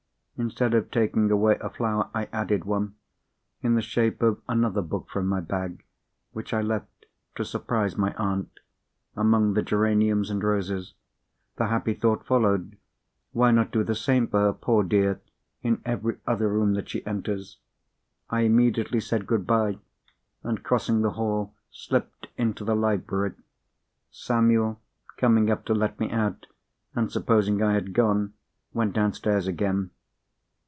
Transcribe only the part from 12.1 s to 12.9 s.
followed,